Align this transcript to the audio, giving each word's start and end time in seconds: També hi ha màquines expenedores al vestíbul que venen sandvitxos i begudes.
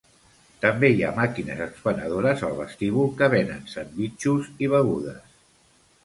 També 0.61 0.87
hi 0.93 1.01
ha 1.07 1.09
màquines 1.17 1.59
expenedores 1.65 2.41
al 2.47 2.55
vestíbul 2.59 3.11
que 3.19 3.27
venen 3.33 3.61
sandvitxos 3.73 4.49
i 4.65 4.71
begudes. 4.73 5.37